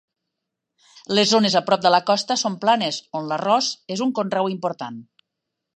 Les 1.19 1.33
zones 1.33 1.57
a 1.59 1.61
prop 1.67 1.83
de 1.85 1.91
la 1.95 2.01
costa 2.09 2.39
són 2.45 2.57
planes, 2.65 3.01
on 3.21 3.31
l'arròs 3.33 3.73
és 3.97 4.05
un 4.07 4.15
conreu 4.21 4.53
important. 4.57 4.99